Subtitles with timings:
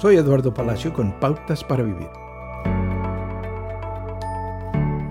[0.00, 2.08] Soy Eduardo Palacio con Pautas para Vivir.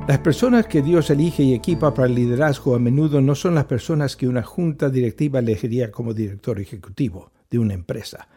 [0.07, 3.65] Las personas que Dios elige y equipa para el liderazgo a menudo no son las
[3.65, 8.29] personas que una junta directiva elegiría como director ejecutivo de una empresa.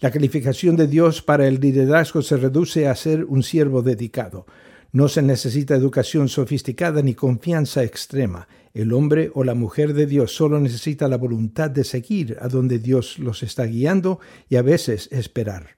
[0.00, 4.46] La calificación de Dios para el liderazgo se reduce a ser un siervo dedicado.
[4.92, 8.48] No se necesita educación sofisticada ni confianza extrema.
[8.72, 12.78] El hombre o la mujer de Dios solo necesita la voluntad de seguir a donde
[12.78, 15.77] Dios los está guiando y a veces esperar.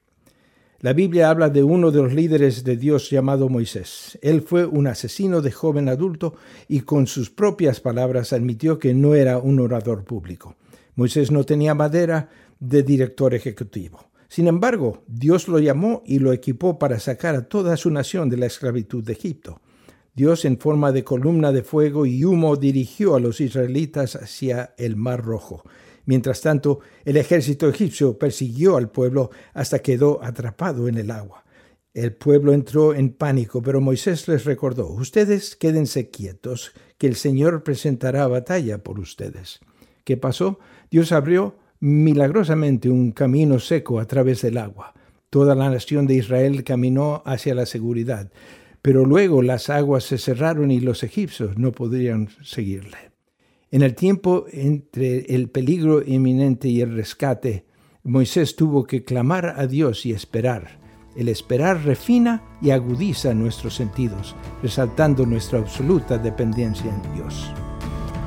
[0.83, 4.19] La Biblia habla de uno de los líderes de Dios llamado Moisés.
[4.23, 6.37] Él fue un asesino de joven adulto
[6.69, 10.57] y con sus propias palabras admitió que no era un orador público.
[10.95, 12.30] Moisés no tenía madera
[12.61, 14.07] de director ejecutivo.
[14.27, 18.38] Sin embargo, Dios lo llamó y lo equipó para sacar a toda su nación de
[18.38, 19.60] la esclavitud de Egipto.
[20.15, 24.97] Dios en forma de columna de fuego y humo dirigió a los israelitas hacia el
[24.97, 25.62] Mar Rojo.
[26.10, 31.45] Mientras tanto, el ejército egipcio persiguió al pueblo hasta quedó atrapado en el agua.
[31.95, 37.62] El pueblo entró en pánico, pero Moisés les recordó, ustedes quédense quietos, que el Señor
[37.62, 39.60] presentará batalla por ustedes.
[40.02, 40.59] ¿Qué pasó?
[40.90, 44.95] Dios abrió milagrosamente un camino seco a través del agua.
[45.30, 48.32] Toda la nación de Israel caminó hacia la seguridad,
[48.82, 53.10] pero luego las aguas se cerraron y los egipcios no podrían seguirle.
[53.73, 57.66] En el tiempo entre el peligro inminente y el rescate,
[58.02, 60.80] Moisés tuvo que clamar a Dios y esperar.
[61.16, 67.53] El esperar refina y agudiza nuestros sentidos, resaltando nuestra absoluta dependencia en Dios.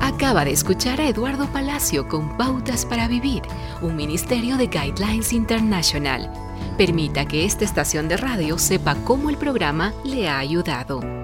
[0.00, 3.42] Acaba de escuchar a Eduardo Palacio con Pautas para Vivir,
[3.82, 6.30] un ministerio de Guidelines International.
[6.78, 11.23] Permita que esta estación de radio sepa cómo el programa le ha ayudado.